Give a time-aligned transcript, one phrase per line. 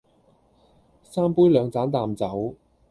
[1.03, 2.55] 三杯兩盞淡酒，